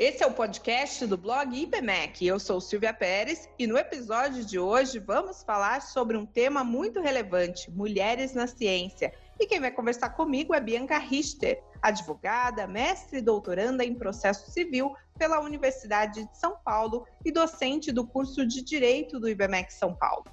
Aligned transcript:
Esse 0.00 0.24
é 0.24 0.26
o 0.26 0.32
podcast 0.32 1.06
do 1.06 1.18
blog 1.18 1.54
IBMEC. 1.54 2.26
Eu 2.26 2.40
sou 2.40 2.58
Silvia 2.58 2.94
Pérez 2.94 3.46
e 3.58 3.66
no 3.66 3.76
episódio 3.76 4.42
de 4.42 4.58
hoje 4.58 4.98
vamos 4.98 5.42
falar 5.42 5.82
sobre 5.82 6.16
um 6.16 6.24
tema 6.24 6.64
muito 6.64 7.02
relevante: 7.02 7.70
mulheres 7.70 8.32
na 8.32 8.46
ciência. 8.46 9.12
E 9.38 9.46
quem 9.46 9.60
vai 9.60 9.70
conversar 9.70 10.08
comigo 10.16 10.54
é 10.54 10.60
Bianca 10.60 10.96
Richter, 10.96 11.62
advogada, 11.82 12.66
mestre 12.66 13.18
e 13.18 13.22
doutoranda 13.22 13.84
em 13.84 13.94
processo 13.94 14.50
civil 14.50 14.96
pela 15.18 15.38
Universidade 15.38 16.26
de 16.26 16.38
São 16.38 16.56
Paulo 16.64 17.06
e 17.22 17.30
docente 17.30 17.92
do 17.92 18.06
curso 18.06 18.46
de 18.46 18.62
Direito 18.62 19.20
do 19.20 19.28
IBMEC 19.28 19.70
São 19.70 19.94
Paulo. 19.94 20.24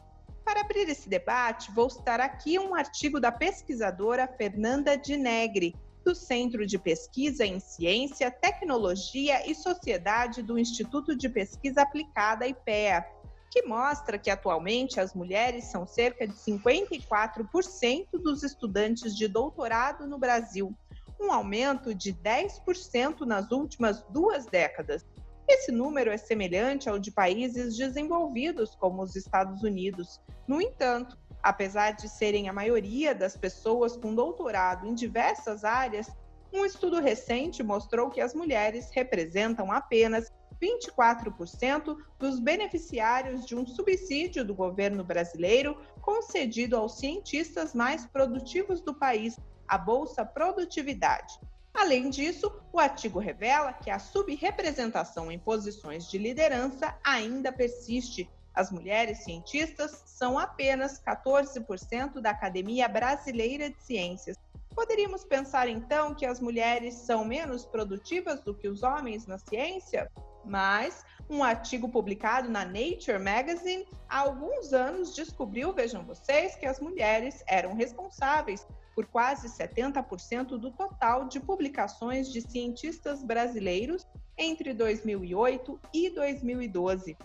Para 0.46 0.62
abrir 0.62 0.88
esse 0.88 1.10
debate, 1.10 1.74
vou 1.74 1.90
citar 1.90 2.22
aqui 2.22 2.58
um 2.58 2.74
artigo 2.74 3.20
da 3.20 3.34
pesquisadora 3.34 4.30
Fernanda 4.30 4.98
de 4.98 5.18
Negri, 5.18 5.76
do 6.08 6.16
Centro 6.16 6.66
de 6.66 6.80
Pesquisa 6.80 7.46
em 7.46 7.60
Ciência, 7.60 8.32
Tecnologia 8.32 9.46
e 9.46 9.54
Sociedade 9.54 10.42
do 10.42 10.58
Instituto 10.58 11.14
de 11.14 11.28
Pesquisa 11.28 11.82
Aplicada 11.82 12.48
IPEA, 12.48 13.06
que 13.52 13.64
mostra 13.64 14.18
que 14.18 14.30
atualmente 14.30 15.02
as 15.02 15.14
mulheres 15.14 15.66
são 15.66 15.86
cerca 15.86 16.26
de 16.26 16.34
54% 16.34 18.08
dos 18.24 18.42
estudantes 18.42 19.18
de 19.18 19.28
doutorado 19.28 20.08
no 20.08 20.18
Brasil, 20.18 20.74
um 21.20 21.30
aumento 21.30 21.94
de 21.94 22.14
10% 22.14 23.26
nas 23.26 23.52
últimas 23.52 24.02
duas 24.04 24.46
décadas. 24.46 25.06
Esse 25.46 25.74
número 25.74 26.10
é 26.10 26.16
semelhante 26.16 26.88
ao 26.88 26.98
de 26.98 27.12
países 27.12 27.76
desenvolvidos, 27.76 28.74
como 28.76 29.02
os 29.02 29.14
Estados 29.14 29.62
Unidos. 29.62 30.22
No 30.48 30.62
entanto, 30.62 31.18
Apesar 31.48 31.92
de 31.92 32.10
serem 32.10 32.50
a 32.50 32.54
maioria 32.54 33.16
das 33.16 33.38
pessoas 33.38 33.96
com 33.96 34.14
doutorado 34.14 34.86
em 34.86 34.94
diversas 34.94 35.64
áreas, 35.64 36.12
um 36.52 36.66
estudo 36.66 37.00
recente 37.00 37.64
mostrou 37.64 38.10
que 38.10 38.20
as 38.20 38.34
mulheres 38.34 38.90
representam 38.92 39.72
apenas 39.72 40.30
24% 40.62 41.96
dos 42.20 42.38
beneficiários 42.42 43.46
de 43.46 43.56
um 43.56 43.66
subsídio 43.66 44.44
do 44.44 44.54
governo 44.54 45.06
brasileiro 45.06 45.78
concedido 46.02 46.76
aos 46.76 46.98
cientistas 46.98 47.74
mais 47.74 48.06
produtivos 48.06 48.82
do 48.82 48.94
país, 48.94 49.40
a 49.66 49.78
Bolsa 49.78 50.26
Produtividade. 50.26 51.40
Além 51.74 52.10
disso, 52.10 52.52
o 52.74 52.80
artigo 52.80 53.20
revela 53.20 53.72
que 53.72 53.90
a 53.90 54.00
subrepresentação 54.00 55.32
em 55.32 55.40
posições 55.40 56.10
de 56.10 56.18
liderança 56.18 56.94
ainda 57.02 57.54
persiste, 57.54 58.30
as 58.58 58.72
mulheres 58.72 59.20
cientistas 59.20 60.02
são 60.08 60.40
apenas 60.40 61.00
14% 61.00 62.20
da 62.20 62.32
Academia 62.32 62.88
Brasileira 62.88 63.70
de 63.70 63.80
Ciências. 63.84 64.36
Poderíamos 64.74 65.24
pensar 65.24 65.68
então 65.68 66.16
que 66.16 66.26
as 66.26 66.40
mulheres 66.40 66.96
são 66.96 67.24
menos 67.24 67.68
produtivas 67.68 68.42
do 68.42 68.56
que 68.56 68.68
os 68.68 68.82
homens 68.82 69.28
na 69.28 69.38
ciência? 69.38 70.12
Mas 70.44 71.06
um 71.30 71.44
artigo 71.44 71.88
publicado 71.88 72.50
na 72.50 72.66
Nature 72.66 73.20
Magazine 73.20 73.86
há 74.10 74.22
alguns 74.22 74.74
anos 74.74 75.14
descobriu, 75.14 75.72
vejam 75.72 76.04
vocês, 76.04 76.56
que 76.56 76.66
as 76.66 76.80
mulheres 76.80 77.44
eram 77.48 77.76
responsáveis 77.76 78.66
por 78.96 79.06
quase 79.06 79.48
70% 79.50 80.58
do 80.58 80.72
total 80.72 81.28
de 81.28 81.40
publicações 81.40 82.32
de 82.32 82.42
cientistas 82.42 83.22
brasileiros 83.22 84.04
entre 84.36 84.74
2008 84.74 85.80
e 85.94 86.10
2012. 86.10 87.16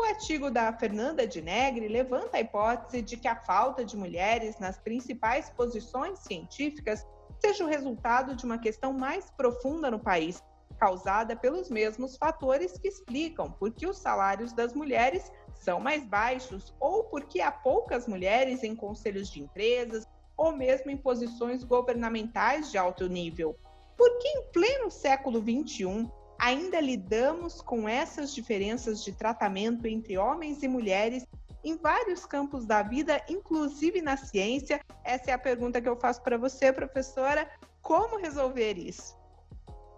O 0.00 0.04
artigo 0.04 0.50
da 0.50 0.72
Fernanda 0.72 1.26
de 1.26 1.42
Negri 1.42 1.86
levanta 1.86 2.38
a 2.38 2.40
hipótese 2.40 3.02
de 3.02 3.18
que 3.18 3.28
a 3.28 3.36
falta 3.36 3.84
de 3.84 3.98
mulheres 3.98 4.58
nas 4.58 4.78
principais 4.78 5.50
posições 5.50 6.20
científicas 6.20 7.06
seja 7.38 7.62
o 7.64 7.68
resultado 7.68 8.34
de 8.34 8.46
uma 8.46 8.56
questão 8.56 8.94
mais 8.94 9.30
profunda 9.30 9.90
no 9.90 9.98
país, 9.98 10.42
causada 10.78 11.36
pelos 11.36 11.68
mesmos 11.68 12.16
fatores 12.16 12.78
que 12.78 12.88
explicam 12.88 13.52
por 13.52 13.74
que 13.74 13.86
os 13.86 13.98
salários 13.98 14.54
das 14.54 14.72
mulheres 14.72 15.30
são 15.54 15.78
mais 15.78 16.02
baixos 16.06 16.74
ou 16.80 17.04
porque 17.04 17.42
há 17.42 17.52
poucas 17.52 18.08
mulheres 18.08 18.64
em 18.64 18.74
conselhos 18.74 19.30
de 19.30 19.42
empresas 19.42 20.08
ou 20.34 20.50
mesmo 20.50 20.90
em 20.90 20.96
posições 20.96 21.62
governamentais 21.62 22.70
de 22.70 22.78
alto 22.78 23.06
nível. 23.06 23.54
Porque 23.98 24.26
em 24.26 24.50
pleno 24.50 24.90
século 24.90 25.42
XXI, 25.42 26.10
ainda 26.40 26.80
lidamos 26.80 27.60
com 27.60 27.86
essas 27.86 28.34
diferenças 28.34 29.04
de 29.04 29.12
tratamento 29.12 29.86
entre 29.86 30.16
homens 30.16 30.62
e 30.62 30.68
mulheres 30.68 31.26
em 31.62 31.76
vários 31.76 32.24
campos 32.24 32.64
da 32.64 32.82
vida, 32.82 33.22
inclusive 33.28 34.00
na 34.00 34.16
ciência? 34.16 34.80
Essa 35.04 35.32
é 35.32 35.34
a 35.34 35.38
pergunta 35.38 35.80
que 35.82 35.88
eu 35.88 35.96
faço 35.96 36.22
para 36.22 36.38
você, 36.38 36.72
professora. 36.72 37.46
Como 37.82 38.18
resolver 38.18 38.78
isso? 38.78 39.14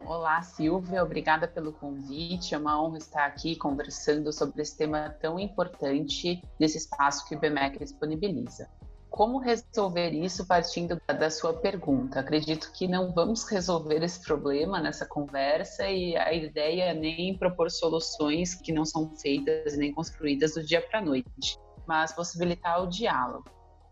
Olá, 0.05 0.43
Silvia, 0.43 1.05
obrigada 1.05 1.47
pelo 1.47 1.73
convite. 1.73 2.57
É 2.57 2.59
uma 2.59 2.83
honra 2.83 2.99
estar 2.99 3.25
aqui 3.25 3.55
conversando 3.55 4.33
sobre 4.33 4.63
esse 4.63 4.77
tema 4.77 5.11
tão 5.21 5.39
importante 5.39 6.43
nesse 6.59 6.77
espaço 6.77 7.25
que 7.29 7.37
o 7.37 7.39
BMEC 7.39 7.79
disponibiliza 7.79 8.69
como 9.13 9.39
resolver 9.39 10.11
isso 10.11 10.47
partindo 10.47 10.99
da 11.07 11.31
sua 11.31 11.53
pergunta? 11.53 12.19
Acredito 12.19 12.73
que 12.73 12.89
não 12.89 13.13
vamos 13.13 13.45
resolver 13.45 14.03
esse 14.03 14.19
problema 14.25 14.81
nessa 14.81 15.05
conversa 15.05 15.87
e 15.87 16.17
a 16.17 16.33
ideia 16.33 16.85
é 16.85 16.95
nem 16.95 17.37
propor 17.37 17.71
soluções 17.71 18.55
que 18.55 18.73
não 18.73 18.87
são 18.87 19.15
feitas 19.15 19.77
nem 19.77 19.93
construídas 19.93 20.55
do 20.55 20.65
dia 20.65 20.81
para 20.81 21.01
a 21.01 21.05
noite, 21.05 21.59
mas 21.87 22.11
possibilitar 22.11 22.83
o 22.83 22.87
diálogo. 22.87 23.45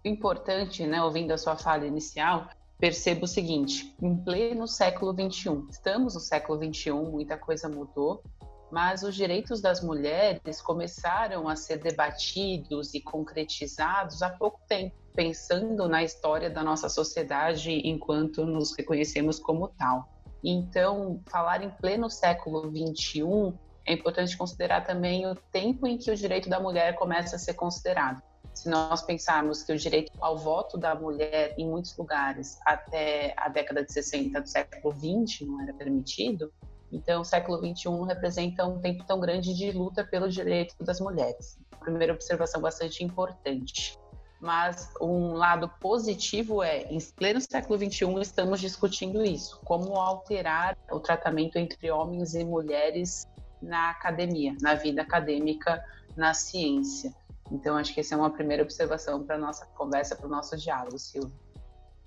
O 0.03 0.09
importante, 0.09 0.87
né, 0.87 1.03
ouvindo 1.03 1.33
a 1.33 1.39
sua 1.39 1.55
fala 1.55 1.87
inicial, 1.87 2.49
percebo 2.79 3.27
o 3.27 3.29
seguinte: 3.29 3.95
em 4.03 4.17
pleno 4.17 4.67
século 4.67 5.13
XXI, 5.13 5.67
estamos 5.69 6.15
no 6.15 6.21
século 6.21 6.59
XXI, 6.65 6.93
muita 6.93 7.37
coisa 7.37 7.69
mudou, 7.69 8.23
mas 8.71 9.03
os 9.03 9.15
direitos 9.15 9.61
das 9.61 9.83
mulheres 9.83 10.61
começaram 10.61 11.49
a 11.49 11.57
ser 11.57 11.79
debatidos 11.79 12.95
e 12.95 13.01
concretizados 13.01 14.23
há 14.23 14.31
pouco 14.31 14.61
tempo, 14.69 14.95
pensando 15.15 15.89
na 15.89 16.03
história 16.03 16.49
da 16.49 16.63
nossa 16.63 16.89
sociedade 16.89 17.71
enquanto 17.85 18.47
nos 18.47 18.77
reconhecemos 18.77 19.39
como 19.39 19.69
tal. 19.69 20.09
Então, 20.43 21.21
falar 21.27 21.63
em 21.63 21.71
pleno 21.71 22.09
século 22.09 22.71
XXI 22.71 23.53
é 23.87 23.95
importante 23.95 24.37
considerar 24.37 24.87
também 24.87 25.27
o 25.27 25.35
tempo 25.35 25.87
em 25.87 25.99
que 25.99 26.11
o 26.11 26.17
direito 26.17 26.49
da 26.49 26.61
mulher 26.61 26.95
começa 26.95 27.37
a 27.37 27.39
ser 27.39 27.55
considerado. 27.55 28.23
Se 28.55 28.69
nós 28.69 29.03
pensarmos 29.03 29.63
que 29.63 29.73
o 29.73 29.79
direito 29.79 30.13
ao 30.21 30.37
voto 30.37 30.77
da 30.77 30.95
mulher 30.95 31.55
em 31.57 31.69
muitos 31.69 31.97
lugares 31.97 32.59
até 32.67 33.33
a 33.37 33.49
década 33.49 33.85
de 33.85 33.93
60 33.93 34.41
do 34.41 34.49
século 34.49 34.95
XX 34.95 35.47
não 35.47 35.63
era 35.63 35.73
permitido, 35.73 36.53
então, 36.93 37.21
o 37.21 37.25
século 37.25 37.59
XXI 37.59 38.05
representa 38.06 38.67
um 38.67 38.81
tempo 38.81 39.05
tão 39.05 39.21
grande 39.21 39.55
de 39.55 39.71
luta 39.71 40.05
pelo 40.05 40.28
direito 40.28 40.75
das 40.83 41.01
mulheres. 41.01 41.59
Primeira 41.78 42.12
observação 42.12 42.61
bastante 42.61 43.05
importante. 43.05 43.99
Mas 44.41 44.91
um 45.01 45.34
lado 45.34 45.69
positivo 45.81 46.62
é, 46.62 46.83
em 46.84 46.99
pleno 46.99 47.41
século 47.41 47.78
XXI, 47.78 48.21
estamos 48.23 48.61
discutindo 48.61 49.23
isso: 49.23 49.61
como 49.65 49.97
alterar 49.97 50.77
o 50.91 50.99
tratamento 50.99 51.56
entre 51.56 51.91
homens 51.91 52.34
e 52.34 52.43
mulheres 52.43 53.28
na 53.61 53.91
academia, 53.91 54.57
na 54.61 54.75
vida 54.75 55.03
acadêmica, 55.03 55.84
na 56.17 56.33
ciência. 56.33 57.15
Então, 57.53 57.77
acho 57.77 57.93
que 57.93 58.01
essa 58.01 58.15
é 58.15 58.19
uma 58.19 58.31
primeira 58.31 58.62
observação 58.62 59.22
para 59.22 59.37
a 59.37 59.39
nossa 59.39 59.67
conversa, 59.67 60.17
para 60.17 60.27
o 60.27 60.31
nosso 60.31 60.57
diálogo, 60.57 60.99
Silvia. 60.99 61.50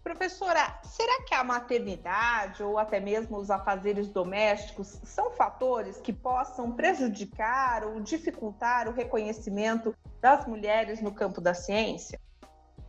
Professora, 0.04 0.80
será 0.84 1.24
que 1.24 1.34
a 1.34 1.46
maternidade 1.46 2.62
ou 2.62 2.78
até 2.78 3.00
mesmo 3.00 3.38
os 3.38 3.50
afazeres 3.50 4.10
domésticos 4.10 5.00
são 5.04 5.32
fatores 5.32 6.02
que 6.02 6.12
possam 6.12 6.74
prejudicar 6.74 7.86
ou 7.86 8.02
dificultar 8.02 8.90
o 8.90 8.92
reconhecimento 8.92 9.96
das 10.20 10.46
mulheres 10.46 11.02
no 11.02 11.14
campo 11.14 11.40
da 11.40 11.54
ciência? 11.54 12.20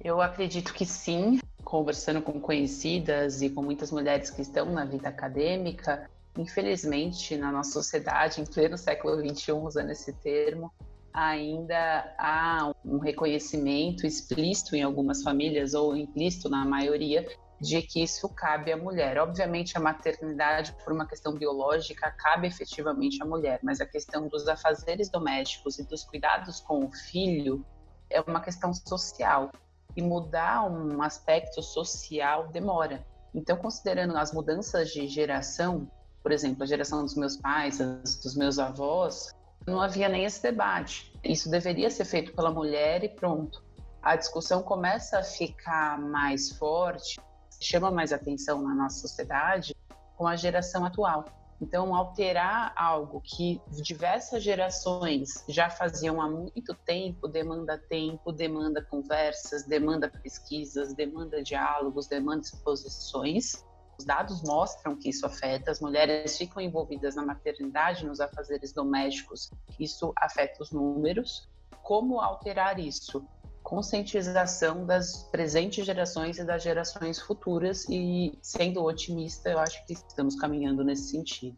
Eu 0.03 0.21
acredito 0.21 0.75
que 0.75 0.85
sim. 0.85 1.39
Conversando 1.63 2.21
com 2.21 2.39
conhecidas 2.39 3.41
e 3.41 3.49
com 3.49 3.63
muitas 3.63 3.91
mulheres 3.91 4.29
que 4.29 4.43
estão 4.43 4.67
na 4.67 4.85
vida 4.85 5.09
acadêmica, 5.09 6.11
infelizmente, 6.37 7.37
na 7.37 7.51
nossa 7.51 7.71
sociedade, 7.71 8.41
em 8.41 8.45
pleno 8.45 8.77
século 8.77 9.17
XXI, 9.17 9.53
usando 9.53 9.91
esse 9.91 10.13
termo, 10.13 10.71
ainda 11.15 12.13
há 12.19 12.75
um 12.85 12.99
reconhecimento 12.99 14.05
explícito 14.05 14.75
em 14.75 14.83
algumas 14.83 15.23
famílias 15.23 15.73
ou 15.73 15.97
implícito 15.97 16.49
na 16.49 16.65
maioria 16.65 17.25
de 17.61 17.81
que 17.81 18.03
isso 18.03 18.29
cabe 18.29 18.73
à 18.73 18.77
mulher. 18.77 19.17
Obviamente, 19.19 19.79
a 19.79 19.81
maternidade, 19.81 20.75
por 20.85 20.93
uma 20.93 21.07
questão 21.07 21.33
biológica, 21.33 22.11
cabe 22.11 22.49
efetivamente 22.49 23.23
à 23.23 23.25
mulher, 23.25 23.61
mas 23.63 23.81
a 23.81 23.87
questão 23.87 24.27
dos 24.27 24.49
afazeres 24.49 25.09
domésticos 25.09 25.79
e 25.79 25.85
dos 25.85 26.03
cuidados 26.03 26.59
com 26.59 26.85
o 26.85 26.93
filho 26.93 27.65
é 28.11 28.21
uma 28.21 28.41
questão 28.41 28.75
social. 28.75 29.53
E 29.97 30.03
mudar 30.03 30.69
um 30.69 31.01
aspecto 31.01 31.63
social 31.63 32.49
demora. 32.49 33.07
Então, 33.33 33.57
considerando 33.57 34.17
as 34.17 34.33
mudanças 34.33 34.91
de 34.91 35.07
geração, 35.07 35.89
por 36.21 36.33
exemplo, 36.33 36.65
a 36.65 36.67
geração 36.67 37.03
dos 37.03 37.15
meus 37.15 37.37
pais, 37.37 37.79
dos 37.79 38.35
meus 38.35 38.59
avós, 38.59 39.33
não 39.67 39.81
havia 39.81 40.09
nem 40.09 40.25
esse 40.25 40.43
debate. 40.43 41.13
Isso 41.25 41.51
deveria 41.51 41.91
ser 41.91 42.05
feito 42.05 42.35
pela 42.35 42.51
mulher 42.51 43.03
e 43.03 43.09
pronto. 43.09 43.65
A 44.03 44.17
discussão 44.17 44.63
começa 44.63 45.19
a 45.19 45.23
ficar 45.23 45.99
mais 45.99 46.51
forte, 46.59 47.19
chama 47.61 47.91
mais 47.91 48.13
atenção 48.13 48.63
na 48.63 48.75
nossa 48.75 49.01
sociedade 49.01 49.75
com 50.17 50.27
a 50.27 50.37
geração 50.37 50.85
atual. 50.85 51.25
Então, 51.61 51.95
alterar 51.95 52.75
algo 52.77 53.23
que 53.23 53.61
diversas 53.71 54.43
gerações 54.43 55.45
já 55.49 55.71
faziam 55.71 56.21
há 56.21 56.29
muito 56.29 56.75
tempo 56.75 57.27
demanda 57.29 57.79
tempo, 57.79 58.33
demanda 58.33 58.83
conversas, 58.83 59.65
demanda 59.65 60.11
pesquisas, 60.11 60.93
demanda 60.95 61.43
diálogos, 61.43 62.07
demanda 62.07 62.43
exposições. 62.43 63.65
Os 63.99 64.05
dados 64.05 64.43
mostram 64.43 64.97
que 64.97 65.11
isso 65.11 65.25
afeta, 65.25 65.71
as 65.71 65.81
mulheres 65.81 66.37
ficam 66.37 66.61
envolvidas 66.61 67.15
na 67.15 67.25
maternidade, 67.25 68.07
nos 68.07 68.21
afazeres 68.21 68.73
domésticos, 68.73 69.51
isso 69.79 70.13
afeta 70.17 70.63
os 70.63 70.71
números. 70.71 71.49
Como 71.83 72.21
alterar 72.21 72.79
isso? 72.79 73.25
conscientização 73.65 74.85
das 74.85 75.23
presentes 75.33 75.87
gerações 75.87 76.39
e 76.39 76.45
das 76.45 76.63
gerações 76.63 77.19
futuras 77.19 77.87
e 77.89 78.39
sendo 78.43 78.85
otimista, 78.85 79.49
eu 79.49 79.59
acho 79.59 79.85
que 79.87 79.95
estamos 79.95 80.37
caminhando 80.37 80.85
nesse 80.85 81.11
sentido. 81.11 81.57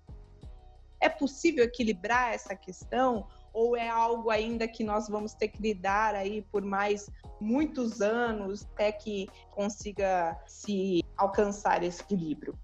É 1.00 1.08
possível 1.08 1.64
equilibrar 1.64 2.32
essa 2.32 2.54
questão 2.54 3.26
ou 3.56 3.74
é 3.74 3.88
algo 3.88 4.28
ainda 4.28 4.68
que 4.68 4.84
nós 4.84 5.08
vamos 5.08 5.32
ter 5.32 5.48
que 5.48 5.62
lidar 5.62 6.14
aí 6.14 6.42
por 6.52 6.60
mais 6.60 7.08
muitos 7.40 8.02
anos 8.02 8.66
até 8.74 8.92
que 8.92 9.26
consiga 9.50 10.38
se 10.46 11.02
alcançar 11.16 11.82
esse 11.82 12.02
equilíbrio? 12.02 12.54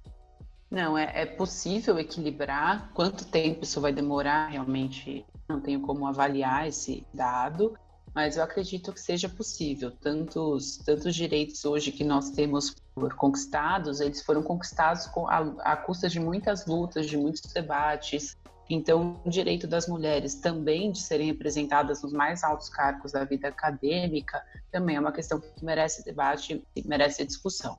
Não, 0.70 0.96
é, 0.96 1.22
é 1.22 1.24
possível 1.24 1.98
equilibrar. 1.98 2.92
Quanto 2.92 3.24
tempo 3.24 3.64
isso 3.64 3.80
vai 3.80 3.90
demorar, 3.90 4.48
realmente 4.48 5.24
não 5.48 5.62
tenho 5.62 5.80
como 5.80 6.06
avaliar 6.06 6.68
esse 6.68 7.06
dado, 7.12 7.74
mas 8.14 8.36
eu 8.36 8.42
acredito 8.42 8.92
que 8.92 9.00
seja 9.00 9.30
possível. 9.30 9.90
Tantos, 9.90 10.76
tantos 10.76 11.14
direitos 11.14 11.64
hoje 11.64 11.90
que 11.90 12.04
nós 12.04 12.30
temos 12.32 12.74
conquistados, 13.16 13.98
eles 14.00 14.22
foram 14.22 14.42
conquistados 14.42 15.06
com 15.06 15.26
a, 15.26 15.38
a 15.60 15.74
custa 15.74 16.06
de 16.06 16.20
muitas 16.20 16.66
lutas, 16.66 17.06
de 17.06 17.16
muitos 17.16 17.50
debates. 17.50 18.36
Então, 18.70 19.20
o 19.24 19.28
direito 19.28 19.66
das 19.66 19.86
mulheres 19.86 20.34
também 20.36 20.90
de 20.90 21.00
serem 21.00 21.26
representadas 21.26 22.02
nos 22.02 22.12
mais 22.12 22.42
altos 22.42 22.68
cargos 22.68 23.12
da 23.12 23.24
vida 23.24 23.48
acadêmica 23.48 24.42
também 24.70 24.96
é 24.96 25.00
uma 25.00 25.12
questão 25.12 25.40
que 25.40 25.64
merece 25.64 26.04
debate 26.04 26.64
e 26.74 26.88
merece 26.88 27.24
discussão. 27.24 27.76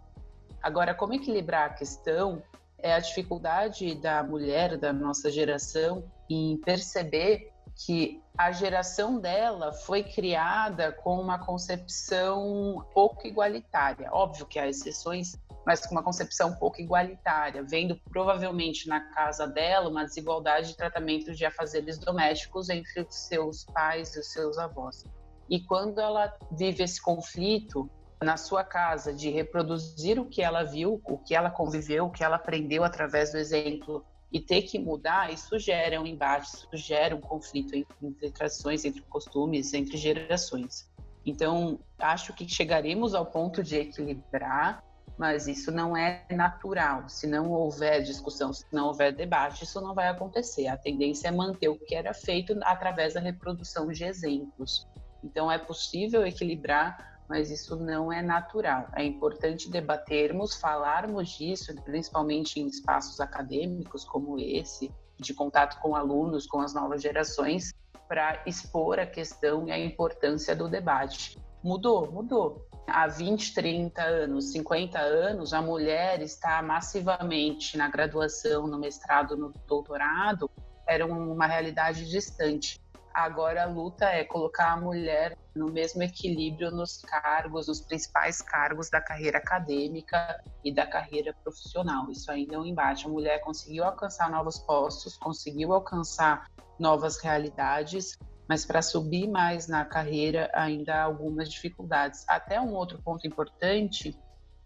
Agora, 0.61 0.93
como 0.93 1.13
equilibrar 1.13 1.71
a 1.71 1.73
questão 1.73 2.43
é 2.77 2.93
a 2.93 2.99
dificuldade 2.99 3.95
da 3.95 4.21
mulher 4.23 4.77
da 4.77 4.91
nossa 4.91 5.31
geração 5.31 6.03
em 6.29 6.57
perceber 6.57 7.51
que 7.75 8.21
a 8.37 8.51
geração 8.51 9.19
dela 9.19 9.71
foi 9.71 10.03
criada 10.03 10.91
com 10.91 11.19
uma 11.19 11.39
concepção 11.39 12.85
pouco 12.93 13.27
igualitária. 13.27 14.09
Óbvio 14.11 14.45
que 14.45 14.59
há 14.59 14.67
exceções, 14.67 15.35
mas 15.65 15.85
com 15.85 15.93
uma 15.93 16.03
concepção 16.03 16.55
pouco 16.55 16.81
igualitária, 16.81 17.63
vendo 17.63 17.99
provavelmente 18.09 18.87
na 18.87 18.99
casa 19.13 19.47
dela 19.47 19.89
uma 19.89 20.03
desigualdade 20.03 20.69
de 20.69 20.77
tratamento 20.77 21.33
de 21.33 21.45
afazeres 21.45 21.97
domésticos 21.97 22.69
entre 22.69 23.01
os 23.01 23.15
seus 23.15 23.63
pais 23.65 24.15
e 24.15 24.19
os 24.19 24.31
seus 24.31 24.57
avós. 24.57 25.03
E 25.49 25.61
quando 25.61 25.99
ela 25.99 26.33
vive 26.51 26.83
esse 26.83 27.01
conflito 27.01 27.89
na 28.21 28.37
sua 28.37 28.63
casa 28.63 29.13
de 29.13 29.29
reproduzir 29.29 30.19
o 30.19 30.25
que 30.25 30.41
ela 30.41 30.63
viu, 30.63 31.01
o 31.03 31.17
que 31.17 31.35
ela 31.35 31.49
conviveu, 31.49 32.05
o 32.05 32.11
que 32.11 32.23
ela 32.23 32.37
aprendeu 32.37 32.83
através 32.83 33.31
do 33.31 33.37
exemplo 33.37 34.05
e 34.31 34.39
ter 34.39 34.63
que 34.63 34.79
mudar, 34.79 35.31
isso 35.31 35.59
gera 35.59 36.01
um 36.01 36.07
embate, 36.07 36.47
isso 36.47 36.67
gera 36.73 37.15
um 37.15 37.21
conflito 37.21 37.75
entre 37.75 38.31
tradições, 38.31 38.83
entre 38.83 39.01
costumes, 39.03 39.73
entre 39.73 39.95
gerações. 39.95 40.89
Então, 41.25 41.79
acho 41.99 42.33
que 42.33 42.47
chegaremos 42.47 43.13
ao 43.13 43.25
ponto 43.25 43.61
de 43.61 43.77
equilibrar, 43.77 44.83
mas 45.17 45.47
isso 45.47 45.71
não 45.71 45.95
é 45.95 46.25
natural. 46.31 47.07
Se 47.07 47.27
não 47.27 47.51
houver 47.51 48.01
discussão, 48.01 48.51
se 48.51 48.65
não 48.71 48.87
houver 48.87 49.13
debate, 49.13 49.63
isso 49.63 49.79
não 49.79 49.93
vai 49.93 50.07
acontecer. 50.07 50.67
A 50.67 50.77
tendência 50.77 51.27
é 51.27 51.31
manter 51.31 51.69
o 51.69 51.77
que 51.77 51.95
era 51.95 52.13
feito 52.13 52.57
através 52.63 53.13
da 53.13 53.19
reprodução 53.19 53.87
de 53.87 54.03
exemplos. 54.03 54.87
Então, 55.23 55.51
é 55.51 55.57
possível 55.57 56.25
equilibrar 56.25 57.13
mas 57.33 57.49
isso 57.49 57.75
não 57.75 58.11
é 58.11 58.21
natural. 58.21 58.87
É 58.95 59.03
importante 59.03 59.69
debatermos, 59.69 60.55
falarmos 60.55 61.29
disso, 61.29 61.73
principalmente 61.83 62.59
em 62.59 62.67
espaços 62.67 63.19
acadêmicos 63.19 64.03
como 64.03 64.37
esse, 64.39 64.91
de 65.19 65.33
contato 65.33 65.79
com 65.81 65.95
alunos, 65.95 66.45
com 66.45 66.59
as 66.59 66.73
novas 66.73 67.01
gerações, 67.01 67.73
para 68.07 68.43
expor 68.45 68.99
a 68.99 69.05
questão 69.05 69.67
e 69.67 69.71
a 69.71 69.79
importância 69.79 70.55
do 70.55 70.67
debate. 70.67 71.37
Mudou, 71.63 72.11
mudou. 72.11 72.67
Há 72.87 73.07
20, 73.07 73.53
30 73.53 74.01
anos, 74.01 74.51
50 74.51 74.99
anos, 74.99 75.53
a 75.53 75.61
mulher 75.61 76.21
está 76.21 76.61
massivamente 76.61 77.77
na 77.77 77.89
graduação, 77.89 78.67
no 78.67 78.77
mestrado, 78.77 79.37
no 79.37 79.53
doutorado, 79.65 80.49
era 80.87 81.05
uma 81.05 81.47
realidade 81.47 82.09
distante. 82.09 82.81
Agora 83.13 83.63
a 83.63 83.65
luta 83.67 84.05
é 84.05 84.23
colocar 84.23 84.73
a 84.73 84.77
mulher 84.77 85.37
no 85.55 85.71
mesmo 85.71 86.01
equilíbrio 86.01 86.71
nos 86.71 87.01
cargos, 87.03 87.67
nos 87.67 87.79
principais 87.79 88.41
cargos 88.41 88.89
da 88.89 88.99
carreira 88.99 89.37
acadêmica 89.37 90.41
e 90.63 90.73
da 90.73 90.87
carreira 90.87 91.33
profissional. 91.43 92.09
Isso 92.09 92.31
ainda 92.31 92.55
é 92.55 92.59
um 92.59 92.65
embate. 92.65 93.05
A 93.05 93.09
mulher 93.09 93.39
conseguiu 93.41 93.83
alcançar 93.83 94.31
novos 94.31 94.57
postos, 94.57 95.15
conseguiu 95.15 95.73
alcançar 95.73 96.49
novas 96.79 97.17
realidades, 97.21 98.17
mas 98.53 98.63
para 98.63 98.83
subir 98.83 99.27
mais 99.27 99.67
na 99.67 99.83
carreira 99.83 100.47
ainda 100.53 100.93
há 100.93 101.01
algumas 101.01 101.49
dificuldades. 101.49 102.23
Até 102.27 102.61
um 102.61 102.75
outro 102.75 103.01
ponto 103.01 103.25
importante 103.25 104.15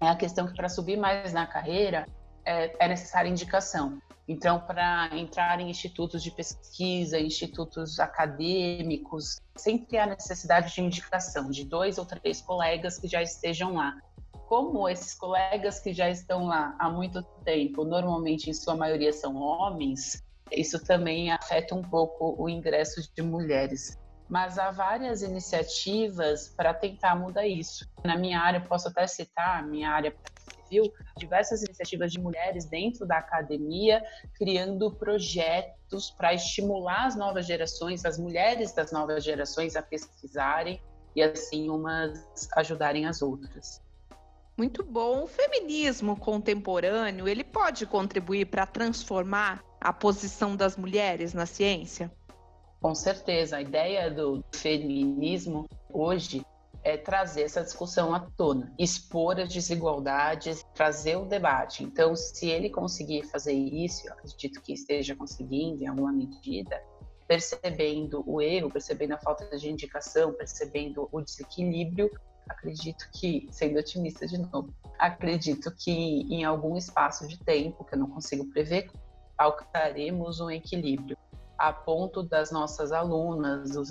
é 0.02 0.10
a 0.10 0.16
questão 0.18 0.46
que 0.46 0.54
para 0.54 0.68
subir 0.68 0.98
mais 0.98 1.32
na 1.32 1.48
carreira 1.48 2.06
é, 2.44 2.76
é 2.84 2.90
necessária 2.90 3.30
indicação. 3.30 3.98
Então, 4.28 4.60
para 4.60 5.10
entrar 5.16 5.62
em 5.62 5.70
institutos 5.70 6.22
de 6.22 6.32
pesquisa, 6.32 7.18
institutos 7.18 7.98
acadêmicos, 7.98 9.40
sempre 9.56 9.98
há 9.98 10.06
necessidade 10.06 10.76
de 10.76 10.82
indicação 10.82 11.50
de 11.50 11.64
dois 11.64 11.98
ou 11.98 12.06
três 12.06 12.42
colegas 12.42 13.00
que 13.00 13.08
já 13.08 13.22
estejam 13.22 13.76
lá. 13.76 13.96
Como 14.50 14.90
esses 14.90 15.14
colegas 15.14 15.80
que 15.80 15.94
já 15.94 16.10
estão 16.10 16.46
lá 16.46 16.76
há 16.78 16.90
muito 16.90 17.24
tempo, 17.46 17.86
normalmente 17.86 18.50
em 18.50 18.54
sua 18.54 18.76
maioria 18.76 19.14
são 19.14 19.38
homens, 19.38 20.22
isso 20.52 20.84
também 20.84 21.32
afeta 21.32 21.76
um 21.76 21.82
pouco 21.82 22.36
o 22.38 22.50
ingresso 22.50 23.02
de 23.16 23.22
mulheres. 23.22 23.98
Mas 24.30 24.60
há 24.60 24.72
várias 24.72 25.22
iniciativas 25.22 26.50
para 26.50 26.74
tentar 26.74 27.16
mudar 27.16 27.48
isso. 27.48 27.88
Na 28.04 28.18
minha 28.18 28.40
área, 28.40 28.60
posso 28.60 28.90
até 28.90 29.08
citar, 29.08 29.66
minha 29.66 29.90
área 29.90 30.14
viu 30.70 30.92
diversas 31.18 31.64
iniciativas 31.64 32.12
de 32.12 32.20
mulheres 32.20 32.66
dentro 32.66 33.06
da 33.06 33.18
academia, 33.18 34.04
criando 34.36 34.92
projetos 34.92 36.12
para 36.12 36.34
estimular 36.34 37.06
as 37.06 37.16
novas 37.16 37.46
gerações, 37.46 38.06
as 38.06 38.18
mulheres 38.18 38.74
das 38.74 38.92
novas 38.92 39.24
gerações 39.24 39.76
a 39.76 39.82
pesquisarem 39.82 40.82
e 41.16 41.24
assim 41.24 41.70
umas 41.70 42.50
ajudarem 42.56 43.06
as 43.06 43.22
outras. 43.22 43.82
Muito 44.58 44.84
bom. 44.84 45.24
O 45.24 45.28
feminismo 45.28 46.18
contemporâneo, 46.20 47.28
ele 47.28 47.44
pode 47.44 47.86
contribuir 47.86 48.46
para 48.46 48.66
transformar 48.66 49.64
a 49.88 49.94
posição 49.94 50.54
das 50.54 50.76
mulheres 50.76 51.34
na 51.34 51.46
ciência? 51.46 52.12
Com 52.82 52.94
certeza. 52.94 53.56
A 53.56 53.62
ideia 53.62 54.12
do 54.12 54.44
feminismo 54.54 55.66
hoje 55.94 56.46
é 56.84 56.98
trazer 56.98 57.44
essa 57.44 57.64
discussão 57.64 58.14
à 58.14 58.20
tona, 58.20 58.74
expor 58.78 59.40
as 59.40 59.48
desigualdades, 59.48 60.62
trazer 60.76 61.16
o 61.16 61.24
debate. 61.24 61.86
Então, 61.86 62.18
se 62.18 62.50
ele 62.50 62.70
conseguir 62.70 63.24
fazer 63.28 63.54
isso, 63.54 64.06
eu 64.06 64.12
acredito 64.12 64.62
que 64.62 64.74
esteja 64.74 65.16
conseguindo 65.16 65.82
em 65.82 65.88
alguma 65.88 66.12
medida, 66.12 66.84
percebendo 67.26 68.26
o 68.28 68.42
erro, 68.42 68.70
percebendo 68.70 69.14
a 69.14 69.18
falta 69.18 69.58
de 69.58 69.70
indicação, 69.70 70.34
percebendo 70.34 71.08
o 71.14 71.22
desequilíbrio, 71.22 72.12
acredito 72.50 73.10
que, 73.14 73.48
sendo 73.52 73.80
otimista 73.80 74.28
de 74.28 74.38
novo, 74.38 74.74
acredito 75.00 75.74
que 75.74 75.92
em 75.92 76.44
algum 76.44 76.76
espaço 76.76 77.26
de 77.26 77.40
tempo, 77.40 77.86
que 77.86 77.96
eu 77.96 78.00
não 78.00 78.10
consigo 78.10 78.44
prever, 78.52 78.92
alcançaremos 79.38 80.40
um 80.40 80.50
equilíbrio 80.50 81.18
a 81.58 81.74
ponto 81.74 82.22
das 82.22 82.52
nossas 82.52 82.92
alunas, 82.92 83.72
dos, 83.72 83.90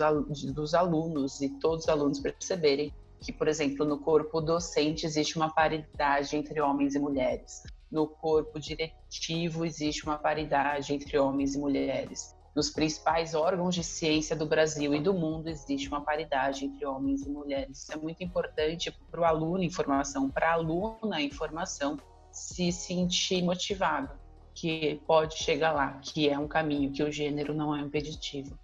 dos 0.52 0.74
alunos 0.74 1.40
e 1.40 1.48
todos 1.58 1.84
os 1.84 1.88
alunos 1.88 2.20
perceberem 2.20 2.94
que, 3.20 3.32
por 3.32 3.48
exemplo, 3.48 3.84
no 3.84 3.98
corpo 3.98 4.40
docente 4.40 5.04
existe 5.04 5.36
uma 5.36 5.52
paridade 5.52 6.36
entre 6.36 6.60
homens 6.60 6.94
e 6.94 6.98
mulheres. 6.98 7.62
No 7.90 8.06
corpo 8.06 8.60
diretivo 8.60 9.64
existe 9.64 10.04
uma 10.04 10.18
paridade 10.18 10.94
entre 10.94 11.18
homens 11.18 11.54
e 11.54 11.58
mulheres. 11.58 12.34
Nos 12.54 12.70
principais 12.70 13.34
órgãos 13.34 13.74
de 13.74 13.82
ciência 13.82 14.34
do 14.34 14.46
Brasil 14.46 14.94
e 14.94 15.00
do 15.00 15.12
mundo 15.12 15.48
existe 15.48 15.88
uma 15.88 16.00
paridade 16.00 16.64
entre 16.64 16.86
homens 16.86 17.22
e 17.22 17.28
mulheres. 17.28 17.82
Isso 17.82 17.92
é 17.92 17.96
muito 17.96 18.22
importante 18.22 18.96
para 19.10 19.20
o 19.20 19.24
aluno 19.24 19.62
em 19.62 19.70
formação, 19.70 20.30
para 20.30 20.50
a 20.50 20.54
aluna 20.54 21.20
em 21.20 21.30
formação 21.30 21.98
se 22.30 22.70
sentir 22.70 23.42
motivado 23.42 24.25
que 24.56 25.00
pode 25.06 25.36
chegar 25.36 25.72
lá, 25.72 25.98
que 26.02 26.28
é 26.28 26.38
um 26.38 26.48
caminho, 26.48 26.90
que 26.90 27.02
o 27.02 27.12
gênero 27.12 27.54
não 27.54 27.76
é 27.76 27.80
impeditivo. 27.80 28.58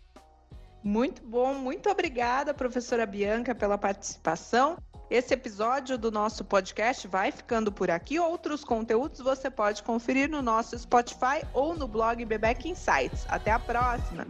Muito 0.83 1.23
bom, 1.23 1.55
muito 1.55 1.89
obrigada, 1.91 2.53
professora 2.53 3.07
Bianca, 3.07 3.55
pela 3.55 3.79
participação. 3.79 4.79
esse 5.11 5.35
episódio 5.35 5.99
do 5.99 6.11
nosso 6.11 6.43
podcast 6.43 7.07
vai 7.07 7.31
ficando 7.31 7.71
por 7.71 7.91
aqui. 7.91 8.19
Outros 8.19 8.65
conteúdos 8.65 9.21
você 9.21 9.51
pode 9.51 9.83
conferir 9.83 10.29
no 10.31 10.41
nosso 10.41 10.77
Spotify 10.79 11.45
ou 11.53 11.77
no 11.77 11.87
blog 11.87 12.25
Bebeck 12.25 12.67
Insights. 12.67 13.27
Até 13.29 13.51
a 13.51 13.59
próxima! 13.59 14.27